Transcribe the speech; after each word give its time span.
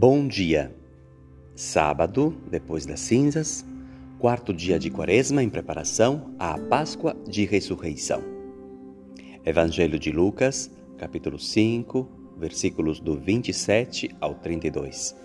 Bom 0.00 0.28
dia! 0.28 0.72
Sábado, 1.56 2.32
depois 2.48 2.86
das 2.86 3.00
cinzas, 3.00 3.66
quarto 4.20 4.54
dia 4.54 4.78
de 4.78 4.90
Quaresma 4.90 5.42
em 5.42 5.50
preparação 5.50 6.36
à 6.38 6.56
Páscoa 6.56 7.16
de 7.26 7.44
Ressurreição. 7.44 8.22
Evangelho 9.44 9.98
de 9.98 10.12
Lucas, 10.12 10.70
capítulo 10.96 11.36
5, 11.36 12.08
versículos 12.38 13.00
do 13.00 13.18
27 13.18 14.14
ao 14.20 14.36
32. 14.36 15.16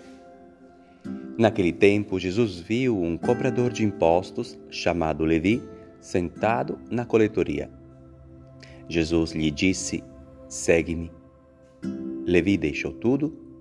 Naquele 1.38 1.72
tempo, 1.72 2.18
Jesus 2.18 2.58
viu 2.58 3.00
um 3.00 3.16
cobrador 3.16 3.72
de 3.72 3.84
impostos, 3.84 4.58
chamado 4.70 5.24
Levi, 5.24 5.62
sentado 6.00 6.80
na 6.90 7.04
coletoria. 7.04 7.70
Jesus 8.88 9.30
lhe 9.30 9.52
disse: 9.52 10.02
Segue-me. 10.48 11.12
Levi 12.26 12.56
deixou 12.56 12.90
tudo, 12.90 13.43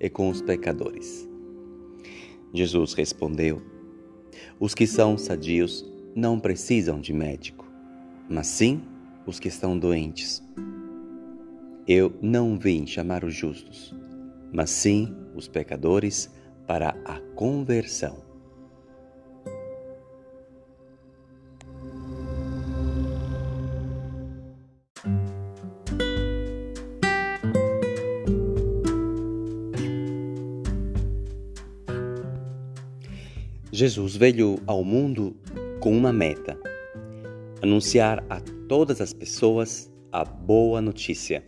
e 0.00 0.08
com 0.08 0.28
os 0.28 0.40
pecadores? 0.40 1.28
Jesus 2.52 2.94
respondeu: 2.94 3.62
Os 4.58 4.74
que 4.74 4.86
são 4.86 5.18
sadios 5.18 5.84
não 6.14 6.38
precisam 6.38 7.00
de 7.00 7.12
médico, 7.12 7.66
mas 8.28 8.46
sim 8.46 8.80
os 9.26 9.40
que 9.40 9.48
estão 9.48 9.78
doentes. 9.78 10.42
Eu 11.86 12.14
não 12.22 12.58
vim 12.58 12.86
chamar 12.86 13.24
os 13.24 13.34
justos, 13.34 13.94
mas 14.52 14.70
sim 14.70 15.14
os 15.34 15.48
pecadores 15.48 16.30
para 16.66 16.96
a 17.04 17.20
conversão. 17.34 18.23
Jesus 33.74 34.14
veio 34.14 34.56
ao 34.68 34.84
mundo 34.84 35.36
com 35.80 35.90
uma 35.90 36.12
meta: 36.12 36.56
anunciar 37.60 38.24
a 38.30 38.38
todas 38.68 39.00
as 39.00 39.12
pessoas 39.12 39.92
a 40.12 40.24
boa 40.24 40.80
notícia. 40.80 41.44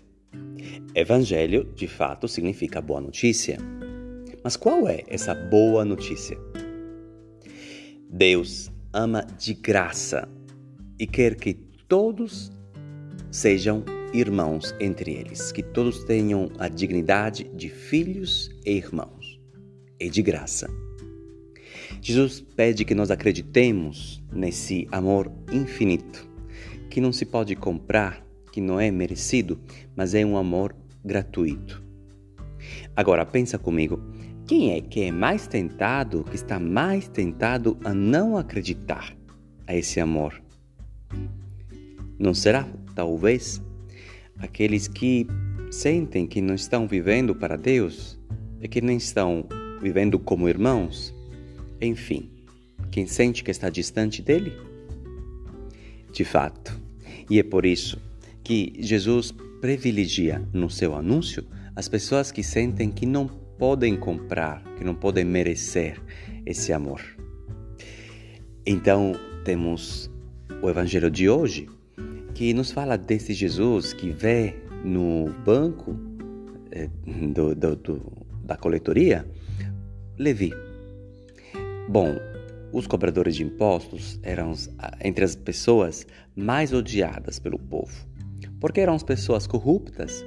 Evangelho, 0.92 1.72
de 1.76 1.86
fato, 1.86 2.26
significa 2.26 2.80
boa 2.80 3.00
notícia. 3.00 3.58
Mas 4.42 4.56
qual 4.56 4.88
é 4.88 5.04
essa 5.06 5.36
boa 5.36 5.84
notícia? 5.84 6.36
Deus 8.10 8.72
ama 8.92 9.24
de 9.38 9.54
graça 9.54 10.28
e 10.98 11.06
quer 11.06 11.36
que 11.36 11.54
todos 11.86 12.50
sejam 13.30 13.84
irmãos 14.12 14.74
entre 14.80 15.12
eles, 15.12 15.52
que 15.52 15.62
todos 15.62 16.02
tenham 16.02 16.50
a 16.58 16.66
dignidade 16.66 17.44
de 17.54 17.68
filhos 17.68 18.50
e 18.64 18.72
irmãos. 18.72 19.40
E 20.00 20.10
de 20.10 20.22
graça. 20.22 20.85
Jesus 22.00 22.40
pede 22.40 22.84
que 22.84 22.94
nós 22.94 23.10
acreditemos 23.10 24.22
nesse 24.32 24.86
amor 24.90 25.30
infinito, 25.52 26.28
que 26.90 27.00
não 27.00 27.12
se 27.12 27.24
pode 27.24 27.54
comprar, 27.56 28.24
que 28.52 28.60
não 28.60 28.80
é 28.80 28.90
merecido, 28.90 29.58
mas 29.94 30.14
é 30.14 30.24
um 30.24 30.36
amor 30.36 30.74
gratuito. 31.04 31.82
Agora 32.94 33.24
pensa 33.24 33.58
comigo, 33.58 34.00
quem 34.46 34.72
é 34.74 34.80
que 34.80 35.02
é 35.02 35.10
mais 35.10 35.46
tentado, 35.46 36.24
que 36.24 36.36
está 36.36 36.58
mais 36.58 37.08
tentado 37.08 37.76
a 37.84 37.92
não 37.92 38.36
acreditar 38.36 39.16
a 39.66 39.74
esse 39.74 40.00
amor? 40.00 40.40
Não 42.18 42.32
será, 42.32 42.66
talvez, 42.94 43.62
aqueles 44.38 44.88
que 44.88 45.26
sentem 45.70 46.26
que 46.26 46.40
não 46.40 46.54
estão 46.54 46.86
vivendo 46.86 47.34
para 47.34 47.56
Deus 47.56 48.18
e 48.60 48.68
que 48.68 48.80
nem 48.80 48.96
estão 48.96 49.46
vivendo 49.82 50.18
como 50.18 50.48
irmãos? 50.48 51.15
Enfim, 51.80 52.30
quem 52.90 53.06
sente 53.06 53.44
que 53.44 53.50
está 53.50 53.68
distante 53.68 54.22
dele? 54.22 54.52
De 56.12 56.24
fato, 56.24 56.80
e 57.28 57.38
é 57.38 57.42
por 57.42 57.66
isso 57.66 57.98
que 58.42 58.72
Jesus 58.78 59.34
privilegia 59.60 60.42
no 60.52 60.70
seu 60.70 60.94
anúncio 60.94 61.44
as 61.74 61.88
pessoas 61.88 62.32
que 62.32 62.42
sentem 62.42 62.90
que 62.90 63.04
não 63.04 63.26
podem 63.26 63.96
comprar, 63.96 64.62
que 64.76 64.84
não 64.84 64.94
podem 64.94 65.24
merecer 65.24 66.00
esse 66.46 66.72
amor. 66.72 67.02
Então, 68.64 69.12
temos 69.44 70.10
o 70.62 70.70
evangelho 70.70 71.10
de 71.10 71.28
hoje 71.28 71.68
que 72.34 72.54
nos 72.54 72.70
fala 72.70 72.96
desse 72.96 73.34
Jesus 73.34 73.92
que 73.92 74.10
vê 74.10 74.54
no 74.84 75.30
banco 75.44 75.96
eh, 76.70 76.88
do, 77.34 77.54
do, 77.54 77.76
do, 77.76 78.12
da 78.44 78.56
coletoria 78.56 79.26
Levi 80.18 80.65
Bom, 81.88 82.16
os 82.72 82.86
cobradores 82.86 83.36
de 83.36 83.44
impostos 83.44 84.18
eram 84.22 84.52
entre 85.00 85.24
as 85.24 85.36
pessoas 85.36 86.04
mais 86.34 86.72
odiadas 86.72 87.38
pelo 87.38 87.60
povo, 87.60 87.94
porque 88.60 88.80
eram 88.80 88.94
as 88.94 89.04
pessoas 89.04 89.46
corruptas 89.46 90.24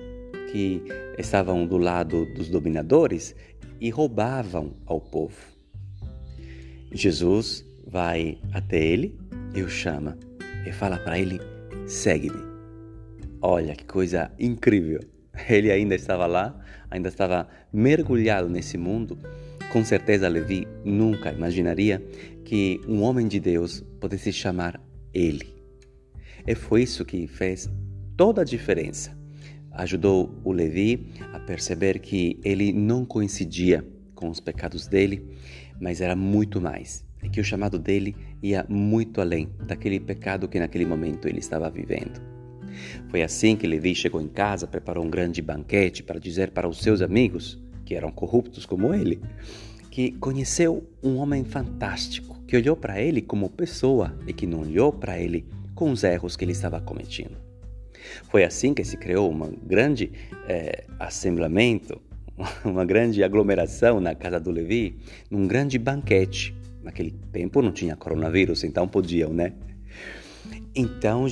que 0.51 0.81
estavam 1.17 1.67
do 1.67 1.77
lado 1.77 2.25
dos 2.33 2.49
dominadores 2.49 3.35
e 3.81 3.89
roubavam 3.89 4.73
ao 4.85 5.01
povo. 5.01 5.35
Jesus 6.93 7.65
vai 7.85 8.39
até 8.53 8.81
ele 8.81 9.19
e 9.53 9.61
o 9.61 9.69
chama 9.69 10.17
e 10.65 10.71
fala 10.71 10.97
para 10.97 11.19
ele: 11.19 11.39
segue-me. 11.85 12.41
Olha 13.41 13.75
que 13.75 13.83
coisa 13.83 14.31
incrível! 14.39 14.99
Ele 15.47 15.71
ainda 15.71 15.95
estava 15.95 16.25
lá, 16.25 16.59
ainda 16.91 17.07
estava 17.07 17.47
mergulhado 17.71 18.49
nesse 18.49 18.77
mundo 18.77 19.17
com 19.71 19.83
certeza, 19.85 20.27
Levi 20.27 20.67
nunca 20.83 21.31
imaginaria 21.31 22.03
que 22.43 22.81
um 22.87 23.03
homem 23.03 23.27
de 23.27 23.39
Deus 23.39 23.83
pudesse 23.99 24.33
chamar 24.33 24.81
ele. 25.13 25.53
E 26.47 26.55
foi 26.55 26.81
isso 26.83 27.05
que 27.05 27.27
fez 27.27 27.69
toda 28.17 28.41
a 28.41 28.45
diferença. 28.45 29.15
Ajudou 29.71 30.33
o 30.43 30.51
Levi 30.51 31.11
a 31.31 31.39
perceber 31.39 31.99
que 31.99 32.39
ele 32.43 32.73
não 32.73 33.05
coincidia 33.05 33.85
com 34.15 34.29
os 34.29 34.39
pecados 34.39 34.87
dele, 34.87 35.23
mas 35.79 36.01
era 36.01 36.15
muito 36.15 36.59
mais. 36.59 37.05
E 37.21 37.29
que 37.29 37.39
o 37.39 37.43
chamado 37.43 37.77
dele 37.77 38.15
ia 38.41 38.65
muito 38.67 39.21
além 39.21 39.49
daquele 39.67 39.99
pecado 39.99 40.47
que 40.47 40.59
naquele 40.59 40.85
momento 40.85 41.27
ele 41.27 41.39
estava 41.39 41.69
vivendo. 41.69 42.19
Foi 43.09 43.21
assim 43.21 43.55
que 43.55 43.67
Levi 43.67 43.93
chegou 43.93 44.21
em 44.21 44.27
casa, 44.27 44.65
preparou 44.65 45.05
um 45.05 45.09
grande 45.09 45.41
banquete 45.41 46.01
para 46.01 46.19
dizer 46.19 46.51
para 46.51 46.67
os 46.67 46.79
seus 46.79 47.01
amigos 47.01 47.61
que 47.89 47.95
eram 47.95 48.11
corruptos 48.11 48.67
como 48.67 48.93
ele, 48.93 49.19
que 49.89 50.11
conheceu 50.11 50.87
um 51.01 51.15
homem 51.15 51.43
fantástico, 51.43 52.39
que 52.47 52.55
olhou 52.55 52.75
para 52.75 53.01
ele 53.01 53.19
como 53.19 53.49
pessoa 53.49 54.15
e 54.27 54.31
que 54.31 54.45
não 54.45 54.59
olhou 54.59 54.93
para 54.93 55.19
ele 55.19 55.43
com 55.73 55.89
os 55.89 56.03
erros 56.03 56.37
que 56.37 56.45
ele 56.45 56.51
estava 56.51 56.79
cometendo. 56.79 57.35
Foi 58.25 58.43
assim 58.43 58.75
que 58.75 58.83
se 58.83 58.95
criou 58.95 59.33
um 59.33 59.57
grande 59.65 60.11
é, 60.47 60.83
assemblamento, 60.99 61.99
uma 62.63 62.85
grande 62.85 63.23
aglomeração 63.23 63.99
na 63.99 64.13
casa 64.13 64.39
do 64.39 64.51
Levi, 64.51 64.95
num 65.31 65.47
grande 65.47 65.79
banquete. 65.79 66.55
Naquele 66.83 67.15
tempo 67.31 67.59
não 67.59 67.71
tinha 67.71 67.95
coronavírus, 67.95 68.63
então 68.63 68.87
podiam, 68.87 69.33
né? 69.33 69.53
Então 70.75 71.25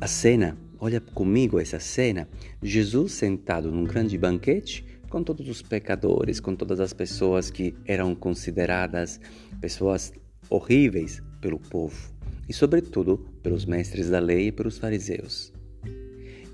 a 0.00 0.06
cena, 0.08 0.58
olha 0.80 1.00
comigo 1.00 1.60
essa 1.60 1.78
cena, 1.78 2.28
Jesus 2.60 3.12
sentado 3.12 3.70
num 3.70 3.84
grande 3.84 4.18
banquete 4.18 4.89
com 5.10 5.22
todos 5.22 5.48
os 5.48 5.60
pecadores, 5.60 6.38
com 6.40 6.54
todas 6.54 6.78
as 6.80 6.92
pessoas 6.92 7.50
que 7.50 7.74
eram 7.84 8.14
consideradas 8.14 9.20
pessoas 9.60 10.12
horríveis 10.48 11.20
pelo 11.40 11.58
povo 11.58 12.14
e, 12.48 12.52
sobretudo, 12.52 13.18
pelos 13.42 13.66
mestres 13.66 14.08
da 14.08 14.20
lei 14.20 14.46
e 14.46 14.52
pelos 14.52 14.78
fariseus. 14.78 15.52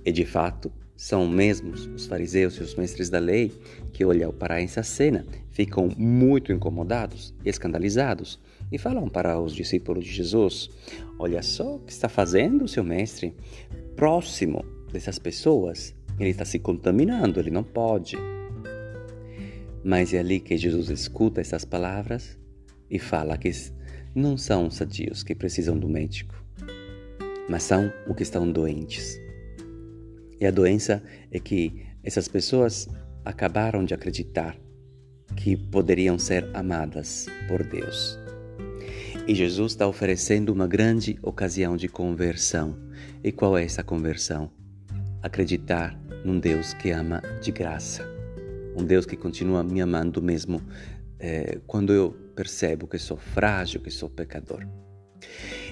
E 0.05 0.11
de 0.11 0.25
fato, 0.25 0.73
são 0.97 1.29
mesmos 1.29 1.87
os 1.95 2.07
fariseus 2.07 2.55
e 2.55 2.63
os 2.63 2.75
mestres 2.75 3.11
da 3.11 3.19
lei 3.19 3.53
que 3.93 4.05
olham 4.05 4.33
para 4.33 4.61
essa 4.61 4.83
cena, 4.83 5.27
ficam 5.51 5.91
muito 5.97 6.53
incomodados 6.53 7.35
escandalizados 7.45 8.41
e 8.73 8.79
falam 8.79 9.09
para 9.09 9.39
os 9.39 9.55
discípulos 9.55 10.05
de 10.05 10.13
Jesus: 10.13 10.71
Olha 11.19 11.43
só 11.43 11.77
o 11.77 11.81
que 11.81 11.93
está 11.93 12.09
fazendo 12.09 12.65
o 12.65 12.69
seu 12.69 12.83
mestre 12.83 13.35
próximo 13.95 14.65
dessas 14.91 15.19
pessoas. 15.19 15.95
Ele 16.19 16.31
está 16.31 16.47
se 16.47 16.59
contaminando, 16.59 17.39
ele 17.39 17.51
não 17.51 17.63
pode. 17.63 18.17
Mas 19.85 20.13
é 20.13 20.19
ali 20.19 20.41
que 20.41 20.57
Jesus 20.57 20.91
escuta 20.91 21.41
essas 21.41 21.65
palavras 21.65 22.39
e 22.91 22.99
fala 22.99 23.37
que 23.37 23.51
não 24.15 24.37
são 24.37 24.71
sadios 24.71 25.23
que 25.23 25.35
precisam 25.35 25.79
do 25.79 25.89
médico, 25.89 26.35
mas 27.49 27.63
são 27.63 27.93
os 28.09 28.17
que 28.17 28.23
estão 28.23 28.51
doentes. 28.51 29.21
E 30.41 30.47
a 30.47 30.51
doença 30.51 31.03
é 31.31 31.39
que 31.39 31.87
essas 32.03 32.29
pessoas 32.29 32.89
acabaram 33.25 33.85
de 33.85 33.95
acreditar 33.95 34.57
que 35.37 35.57
poderiam 35.57 36.19
ser 36.19 36.49
amadas 36.55 37.27
por 37.49 37.63
Deus. 37.65 38.19
E 39.27 39.35
Jesus 39.35 39.73
está 39.73 39.87
oferecendo 39.89 40.53
uma 40.53 40.69
grande 40.69 41.19
ocasião 41.21 41.77
de 41.77 41.89
conversão. 41.89 42.77
E 43.25 43.33
qual 43.33 43.59
é 43.59 43.65
essa 43.65 43.83
conversão? 43.83 44.51
Acreditar 45.21 45.99
num 46.25 46.39
Deus 46.39 46.73
que 46.75 46.91
ama 46.91 47.21
de 47.43 47.51
graça. 47.51 48.16
Um 48.77 48.85
Deus 48.85 49.07
que 49.07 49.17
continua 49.17 49.65
me 49.65 49.81
amando 49.81 50.21
mesmo 50.21 50.61
é, 51.19 51.59
quando 51.67 51.95
eu 51.95 52.11
percebo 52.35 52.87
que 52.87 52.99
sou 52.99 53.17
frágil, 53.17 53.81
que 53.81 53.91
sou 53.91 54.11
pecador. 54.11 54.67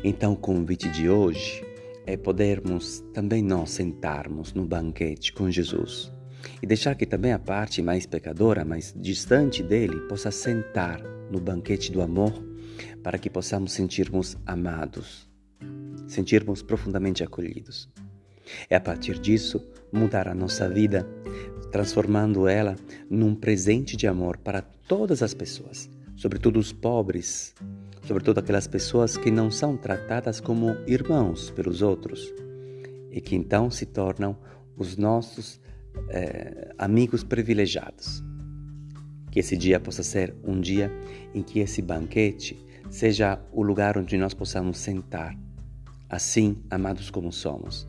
Então, 0.02 0.32
o 0.32 0.36
convite 0.36 0.88
de 0.88 1.08
hoje 1.08 1.62
é 2.06 2.16
podermos 2.16 3.04
também 3.12 3.42
nós 3.42 3.70
sentarmos 3.70 4.54
no 4.54 4.64
banquete 4.64 5.34
com 5.34 5.50
Jesus 5.50 6.10
e 6.62 6.66
deixar 6.66 6.94
que 6.94 7.04
também 7.04 7.32
a 7.32 7.38
parte 7.38 7.82
mais 7.82 8.06
pecadora, 8.06 8.64
mais 8.64 8.94
distante 8.96 9.62
dele, 9.62 10.00
possa 10.08 10.30
sentar 10.30 11.02
no 11.30 11.38
banquete 11.38 11.92
do 11.92 12.00
amor 12.00 12.32
para 13.02 13.18
que 13.18 13.28
possamos 13.28 13.72
sentirmos 13.72 14.36
amados, 14.46 15.28
sentirmos 16.08 16.62
profundamente 16.62 17.22
acolhidos. 17.22 17.88
É 18.68 18.76
a 18.76 18.80
partir 18.80 19.18
disso 19.18 19.62
mudar 19.92 20.28
a 20.28 20.34
nossa 20.34 20.68
vida, 20.68 21.06
transformando 21.74 22.46
ela 22.46 22.76
num 23.10 23.34
presente 23.34 23.96
de 23.96 24.06
amor 24.06 24.38
para 24.38 24.62
todas 24.62 25.24
as 25.24 25.34
pessoas, 25.34 25.90
sobretudo 26.14 26.60
os 26.60 26.72
pobres, 26.72 27.52
sobretudo 28.06 28.38
aquelas 28.38 28.68
pessoas 28.68 29.16
que 29.16 29.28
não 29.28 29.50
são 29.50 29.76
tratadas 29.76 30.38
como 30.38 30.76
irmãos 30.86 31.50
pelos 31.50 31.82
outros 31.82 32.32
e 33.10 33.20
que 33.20 33.34
então 33.34 33.72
se 33.72 33.86
tornam 33.86 34.38
os 34.76 34.96
nossos 34.96 35.60
é, 36.10 36.72
amigos 36.78 37.24
privilegiados. 37.24 38.22
Que 39.32 39.40
esse 39.40 39.56
dia 39.56 39.80
possa 39.80 40.04
ser 40.04 40.32
um 40.44 40.60
dia 40.60 40.92
em 41.34 41.42
que 41.42 41.58
esse 41.58 41.82
banquete 41.82 42.56
seja 42.88 43.40
o 43.52 43.64
lugar 43.64 43.98
onde 43.98 44.16
nós 44.16 44.32
possamos 44.32 44.78
sentar, 44.78 45.36
assim 46.08 46.56
amados 46.70 47.10
como 47.10 47.32
somos, 47.32 47.84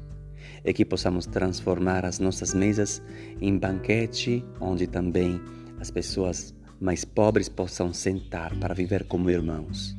e 0.65 0.73
que 0.73 0.83
possamos 0.83 1.25
transformar 1.25 2.05
as 2.05 2.19
nossas 2.19 2.53
mesas 2.53 3.01
em 3.39 3.57
banquete 3.57 4.43
onde 4.59 4.87
também 4.87 5.39
as 5.79 5.91
pessoas 5.91 6.53
mais 6.79 7.05
pobres 7.05 7.47
possam 7.47 7.93
sentar 7.93 8.57
para 8.59 8.73
viver 8.73 9.05
como 9.05 9.29
irmãos. 9.29 9.95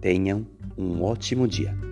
Tenham 0.00 0.46
um 0.78 1.02
ótimo 1.02 1.46
dia. 1.46 1.89